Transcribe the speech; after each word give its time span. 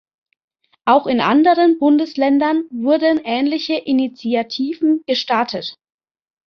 Auch 0.85 1.05
in 1.05 1.19
anderen 1.21 1.77
Bundesländern 1.77 2.63
wurden 2.71 3.19
ähnliche 3.23 3.75
Initiativen 3.75 5.03
gestartet. 5.05 5.77